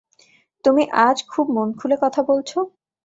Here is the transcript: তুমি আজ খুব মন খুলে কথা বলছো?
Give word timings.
তুমি 0.65 0.83
আজ 1.01 1.17
খুব 1.27 1.45
মন 1.49 1.69
খুলে 1.73 1.95
কথা 2.03 2.21
বলছো? 2.23 2.59